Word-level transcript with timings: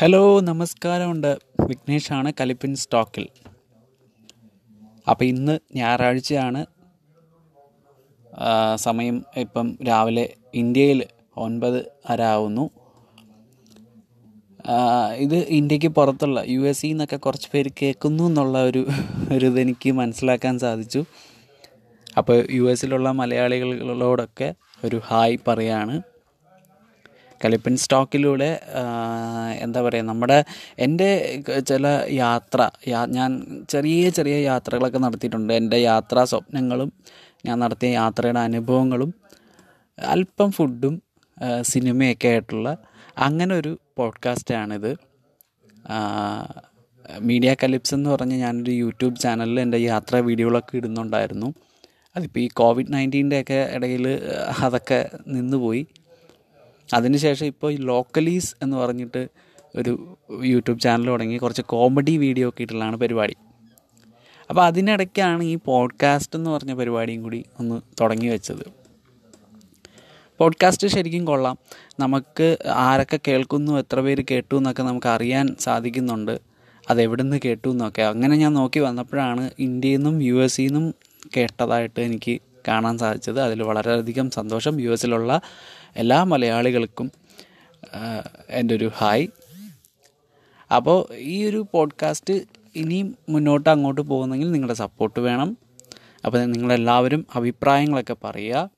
Hello 0.00 0.40
നമസ്കാരമുണ്ട്. 0.40 1.38
വിഘ്നേഷാണ് 1.68 2.32
കലിപ്പിൻ 2.40 2.74
സ്റ്റോക്കിൽ. 2.74 3.24
അപ്പോൾ 5.10 5.24
ഇന്ന് 5.24 5.54
ഞായറാഴ്ചയാണ്. 5.76 6.60
സമയം 8.84 9.16
ഇപ്പം 9.36 9.66
രാവിലെ 9.88 10.24
ഇന്ത്യയിൽ 10.54 11.00
ഒൻപത് 11.36 11.78
അര 12.12 12.20
ആവുന്നു 12.22 12.64
ഇത് 15.24 15.36
ഇന്ത്യയ്ക്ക് 15.58 15.90
പുറത്തുള്ള 15.98 16.44
യു 16.54 16.60
എസ് 16.60 16.86
എന്നൊക്കെ 16.86 17.16
കുറച്ച് 17.16 17.50
പേര് 17.54 17.72
കേൾക്കുന്നു 17.82 18.24
എന്നുള്ള 18.24 18.62
ഒരു 18.62 18.86
ഒരു 19.36 19.46
ഇതെനിക്ക് 19.46 19.92
മനസ്സിലാക്കാൻ 19.92 20.58
സാധിച്ചു. 20.58 21.04
അപ്പോൾ 22.18 22.46
യു 22.50 22.70
എസിലുള്ള 22.72 23.10
മലയാളികളോടൊക്കെ 23.10 24.54
ഒരു 24.84 25.00
ഹായ് 25.10 25.38
പറയാണ്. 25.48 25.96
കലിപ്പൻ 27.44 27.76
സ്റ്റോക്കിലൂടെ 27.76 28.60
എന്താ 29.60 29.82
പറയുക 29.82 30.04
നമ്മുടെ 30.04 30.44
എന്റെ 30.78 31.08
ചില 31.68 31.86
യാത്ര 32.10 32.70
ഞാൻ 33.08 33.30
ചെറിയ 33.68 34.10
ചെറിയ 34.10 34.36
യാത്രകളൊക്കെ 34.50 34.98
നടത്തിയിട്ടുണ്ട്. 34.98 35.52
എന്റെ 35.52 35.76
യാത്രാ 35.76 36.24
സ്വപ്നങ്ങളും 36.24 36.92
ഞാൻ 37.46 37.58
നടത്തിയ 37.58 37.90
യാത്രയുടെ 37.90 38.40
അനുഭവങ്ങളും 38.40 39.14
അല്പം 39.98 40.50
ഫുഡും 40.52 41.02
സിനിമയൊക്കെ 41.62 42.28
ആയിട്ടുള്ള 42.28 42.68
അങ്ങനെ 43.18 43.52
ഒരു 43.54 43.78
പോഡ്കാസ്റ്റാണിത്. 43.98 44.92
മീഡിയ 47.20 47.50
കലിപ്സ് 47.62 47.94
എന്ന് 47.94 48.10
പറഞ്ഞ് 48.10 48.36
ഞാനൊരു 48.36 48.70
യൂട്യൂബ് 48.70 49.16
ചാനലിൽ 49.16 49.60
എന്റെ 49.60 49.78
യാത്രാ 49.78 50.18
വീഡിയോകളൊക്കെ 50.20 50.76
ഇടുന്നുണ്ടായിരുന്നു. 50.76 51.48
അതിപ്പോൾ 52.16 52.40
ഈ 52.40 52.48
കോവിഡ് 52.60 52.92
നയന്റീന്റെ 52.94 53.40
ഒക്കെ 53.40 53.58
ഇടയിൽ 53.74 54.06
അതൊക്കെ 54.66 55.10
നിന്നുപോയി. 55.26 55.82
അതിനുശേഷം 56.94 57.46
ഇപ്പോൾ 57.46 57.72
ഈ 57.72 57.76
ലോക്കലീസ് 57.76 58.54
എന്ന് 58.62 58.76
പറഞ്ഞിട്ട് 58.76 59.28
ഒരു 59.76 60.18
യൂട്യൂബ് 60.44 60.80
ചാനൽ 60.80 61.06
തുടങ്ങി 61.06 61.36
കുറച്ച് 61.36 61.62
കോമഡി 61.62 62.16
വീഡിയോ 62.16 62.48
ഒക്കെ 62.48 62.62
ഇട്ടുള്ളതാണ് 62.62 62.96
പരിപാടി. 62.96 63.36
അപ്പോൾ 64.50 64.64
അതിനിടയ്ക്കാണ് 64.64 65.42
ഈ 65.42 65.58
പോഡ്കാസ്റ്റ് 65.64 66.36
എന്ന് 66.36 66.50
പറഞ്ഞ 66.50 66.74
പരിപാടിയും 66.74 67.22
കൂടി 67.22 67.44
ഒന്ന് 67.60 67.80
തുടങ്ങി 68.00 68.28
വെച്ചത്. 68.28 68.80
പോഡ്കാസ്റ്റ് 70.38 70.88
ശരിക്കും 70.88 71.24
കൊള്ളാം. 71.24 71.58
നമുക്ക് 72.00 72.56
ആരൊക്കെ 72.66 73.20
കേൾക്കുന്നു 73.28 73.78
എത്ര 73.78 74.00
പേര് 74.00 74.24
കേട്ടു 74.30 74.56
എന്നൊക്കെ 74.56 74.82
നമുക്ക് 74.82 75.06
അറിയാൻ 75.06 75.56
സാധിക്കുന്നുണ്ട്. 75.60 76.40
അതെവിടെ 76.90 77.22
നിന്ന് 77.22 77.40
കേട്ടു 77.44 77.68
എന്നൊക്കെ. 77.68 78.02
അങ്ങനെ 78.02 78.36
ഞാൻ 78.36 78.54
നോക്കി 78.54 78.78
വന്നപ്പോഴാണ് 78.78 79.50
ഇന്ത്യയിൽ 79.58 79.96
നിന്നും 79.96 80.22
യു 80.22 80.34
എസിൽ 80.34 80.62
നിന്നും 80.62 80.94
കേട്ടതായിട്ട് 81.36 82.00
എനിക്ക് 82.00 82.40
കാണാൻ 82.68 82.98
സാധിച്ചത്. 82.98 83.40
അതിൽ 83.40 83.62
വളരെയധികം 83.62 84.30
സന്തോഷം. 84.30 84.80
യു 84.80 84.90
എസിലുള്ള 84.90 85.40
എല്ലാ 85.96 86.24
മലയാളികൾക്കും 86.24 87.10
എന്റെ 88.50 88.74
ഒരു 88.74 88.90
ഹായ്. 88.96 89.26
അപ്പോൾ 90.76 91.14
ഈ 91.14 91.44
ഒരു 91.44 91.66
പോഡ്കാസ്റ്റ് 91.72 92.34
ഇനിയും 92.76 93.18
മുന്നോട്ട് 93.28 93.70
അങ്ങോട്ട് 93.70 94.00
പോകുന്നെങ്കിൽ 94.00 94.52
നിങ്ങളുടെ 94.52 94.74
സപ്പോർട്ട് 94.74 95.20
വേണം. 95.20 95.56
അപ്പോൾ 96.26 96.44
നിങ്ങളെല്ലാവരും 96.44 97.26
അഭിപ്രായങ്ങളൊക്കെ 97.34 98.16
പറയുക. 98.24 98.70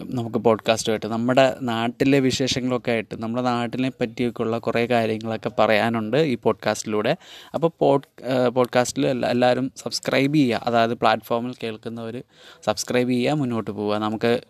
നമുക്ക് 0.00 0.38
പോഡ്കാസ്റ്റുമായിട്ട് 0.38 1.06
നമ്മുടെ 1.06 1.54
നാട്ടിലെ 1.60 2.20
വിശേഷങ്ങളൊക്കെ 2.20 2.90
ആയിട്ട് 2.92 3.22
നമ്മുടെ 3.22 3.42
നാട്ടിനെ 3.42 3.90
പറ്റിയൊക്കെയുള്ള 4.00 4.58
കുറേ 4.58 4.86
കാര്യങ്ങളൊക്കെ 4.86 5.50
പറയാനുണ്ട് 5.58 6.16
ഈ 6.16 6.34
പോഡ്കാസ്റ്റിലൂടെ. 6.34 7.16
അപ്പോൾ 7.54 7.70
പോഡ് 7.78 8.48
പോഡ്കാസ്റ്റിൽ 8.48 9.06
എല്ലാ 9.06 9.30
എല്ലാവരും 9.30 9.72
സബ്സ്ക്രൈബ് 9.76 10.34
ചെയ്യുക. 10.34 10.60
അതായത് 10.62 10.94
പ്ലാറ്റ്ഫോമിൽ 10.94 11.54
കേൾക്കുന്നവർ 11.62 12.22
സബ്സ്ക്രൈബ് 12.64 13.10
ചെയ്യുക 13.10 13.32
മുന്നോട്ട് 13.32 13.70
പോവുക. 13.70 13.96
നമുക്ക് 13.96 14.40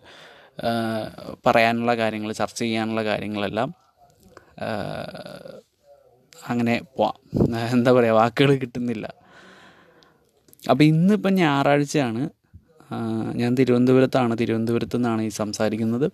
പറയാനുള്ള 1.45 1.97
കാര്യങ്ങൾ 1.97 2.31
ചർച്ച 2.31 2.59
ചെയ്യാനുള്ള 2.59 3.03
കാര്യങ്ങളെല്ലാം 3.03 3.73
അങ്ങനെ 6.47 6.81
പോവാം. 6.97 7.49
എന്താ 7.71 7.91
പറയുക 7.91 8.13
വാക്കുകൾ 8.13 8.55
കിട്ടുന്നില്ല. 8.55 9.13
അപ്പോൾ 10.69 10.83
ഇന്നിപ്പം 10.83 11.35
ഞായറാഴ്ചയാണ്. 11.35 12.29
ഞാൻ 13.35 13.55
തിരുവനന്തപുരത്താണ്. 13.55 14.37
തിരുവനന്തപുരത്ത് 14.39 14.97
നിന്നാണ് 14.97 15.21
ഈ 15.21 15.29
സംസാരിക്കുന്നത്. 15.29 16.11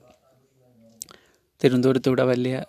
തിരുവനന്തപുരത്ത് 1.64 2.10
ഇവിടെ 2.10 2.24
വലിയ 2.24 2.64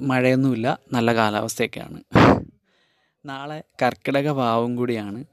മഴയൊന്നുമില്ല. 0.00 0.78
നല്ല 0.92 1.14
കാലാവസ്ഥയൊക്കെയാണ്. 1.14 2.00
നാളെ 3.26 3.62
കർക്കിടക 3.82 4.32
ഭാവം 4.32 4.76
കൂടിയാണ്. 4.76 5.24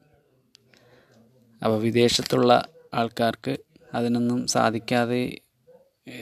അപ്പോൾ 1.63 1.79
വിദേശത്തുള്ള 1.81 2.67
ആൾക്കാർക്ക് 2.93 3.57
അതിനൊന്നും 3.93 4.47
സാധിക്കാതെ 4.47 5.37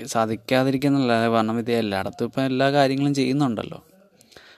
സാധിക്കാതിരിക്കുന്നില്ല 0.06 1.30
കാരണം 1.30 1.60
ഇത് 1.60 1.72
എല്ലായിടത്തും 1.72 2.26
ഇപ്പം 2.26 2.46
എല്ലാ 2.46 2.72
കാര്യങ്ങളും 2.72 3.14
ചെയ്യുന്നുണ്ടല്ലോ. 3.14 3.86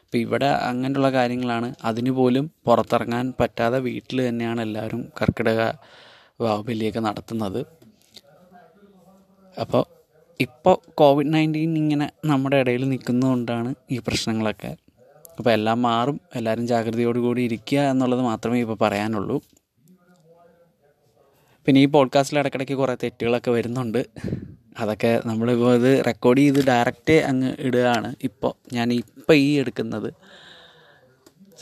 അപ്പം 0.04 0.20
ഇവിടെ 0.20 0.46
അങ്ങനെയുള്ള 0.46 1.12
കാര്യങ്ങളാണ്. 1.12 1.76
അതിനുപോലും 1.84 2.52
പുറത്തിറങ്ങാൻ 2.66 3.34
പറ്റാതെ 3.40 3.80
വീട്ടിൽ 3.80 4.30
തന്നെയാണ് 4.30 4.62
എല്ലാവരും 4.62 5.12
കർക്കിടക 5.22 5.72
ബാഹുബലിയൊക്കെ 6.42 7.00
നടത്തുന്നത്. 7.00 7.66
അപ്പോൾ 9.60 9.86
ഇപ്പോൾ 10.40 10.92
കോവിഡ് 10.94 11.34
നയന്റീൻ 11.34 11.78
ഇങ്ങനെ 11.78 12.12
നമ്മുടെ 12.26 12.58
ഇടയിൽ 12.58 12.90
നിൽക്കുന്നതുകൊണ്ടാണ് 12.90 13.76
ഈ 13.92 14.00
പ്രശ്നങ്ങളൊക്കെ. 14.00 14.76
അപ്പോൾ 15.38 15.52
എല്ലാം 15.52 15.82
മാറും 15.82 16.22
എല്ലാവരും 16.36 16.68
ജാഗ്രതയോടുകൂടി 16.68 17.42
ഇരിക്കുക 17.42 17.80
എന്നുള്ളത് 17.80 18.22
മാത്രമേ 18.22 18.62
ഇപ്പോൾ 18.62 18.78
പറയാനുള്ളൂ. 18.82 19.42
പിന്നെ 21.66 21.82
ഈ 21.82 21.86
പോഡ്കാസ്റ്റിൽ 21.86 22.40
ഇടയ്ക്കിടയ്ക്ക് 22.40 22.74
കുറേ 22.74 22.98
തെറ്റുകളൊക്കെ 23.04 23.52
വരുന്നുണ്ട്. 23.52 24.06
അതൊക്കെ 24.80 25.22
നമ്മളിപ്പോൾ 25.26 25.76
ഇത് 25.76 26.06
റെക്കോർഡ് 26.06 26.38
ചെയ്ത് 26.38 26.66
ഡയറക്റ്റ് 26.66 27.14
അങ്ങ് 27.14 27.56
ഇടുകയാണ്. 27.60 28.16
ഇപ്പോൾ 28.24 28.54
ഞാൻ 28.74 28.94
ഇപ്പോൾ 28.94 29.34
ഈ 29.34 29.52
എടുക്കുന്നത് 29.60 30.14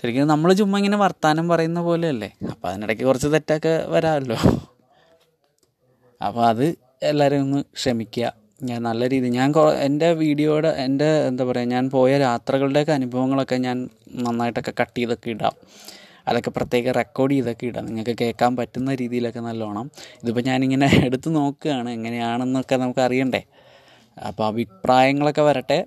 ശരിക്കും 0.01 0.28
നമ്മൾ 0.28 0.53
ചുമ്മാ 0.59 0.78
ഇങ്ങനെ 0.78 0.97
വർത്തമാനം 0.97 1.47
പറയുന്ന 1.50 1.81
പോലെയല്ലേ? 1.81 2.29
അപ്പോൾ 2.51 2.67
അതിനിടയ്ക്ക് 2.67 3.03
കുറച്ച് 3.03 3.28
തെറ്റൊക്കെ 3.34 3.85
വരാമല്ലോ. 3.88 4.38
അപ്പോൾ 6.22 6.47
അത് 6.47 6.75
എല്ലാവരും 7.03 7.41
ഒന്ന് 7.41 7.63
ക്ഷമിക്കുക. 7.63 8.34
ഞാൻ 8.63 8.84
നല്ല 8.84 9.07
രീതിയിൽ 9.09 9.34
ഞാൻ 9.34 9.53
എന്റെ 9.88 10.13
വീഡിയോയുടെ 10.13 10.67
എന്റെ 10.67 11.28
എന്താ 11.28 11.44
പറയുക 11.44 11.67
ഞാൻ 11.67 11.89
പോയ 11.89 12.17
യാത്രകളുടെയൊക്കെ 12.17 12.91
അനുഭവങ്ങളൊക്കെ 12.91 13.56
ഞാൻ 13.56 13.89
നന്നായിട്ടൊക്കെ 14.25 14.73
കട്ട് 14.81 14.97
ചെയ്തൊക്കെ 14.97 15.29
ഇടാം. 15.29 15.56
അതൊക്കെ 16.28 16.50
പ്രത്യേകം 16.50 16.91
റെക്കോർഡ് 16.91 17.33
ചെയ്തൊക്കെ 17.33 17.66
ഇടാം. 17.66 17.85
നിങ്ങൾക്ക് 17.85 18.16
കേൾക്കാൻ 18.22 18.56
പറ്റുന്ന 18.56 18.95
രീതിയിലൊക്കെ 18.95 19.39
നല്ലോണം. 19.39 19.91
ഇതിപ്പോൾ 20.23 20.41
ഞാനിങ്ങനെ 20.41 20.89
എടുത്ത് 21.06 21.35
നോക്കുകയാണ് 21.35 21.89
എങ്ങനെയാണെന്നൊക്കെ 21.89 22.75
നമുക്ക് 22.75 23.00
അറിയണ്ടേ? 23.00 23.44
അപ്പോൾ 24.18 24.47
അഭിപ്രായങ്ങളൊക്കെ 24.47 25.41
വരട്ടെ. 25.41 25.85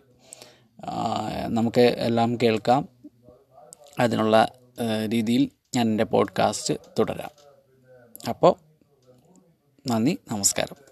നമുക്ക് 1.49 1.81
എല്ലാം 1.81 2.39
കേൾക്കാം. 2.43 2.94
അതിനുള്ള 4.01 4.53
രീതിയിൽ 5.13 5.51
ഞാൻ 5.77 5.87
എന്റെ 5.87 6.05
പോഡ്കാസ്റ്റ് 6.05 6.75
തുടരാം. 6.99 7.31
അപ്പോൾ 8.29 8.57
നന്ദി 9.87 10.19
നമസ്കാരം. 10.33 10.84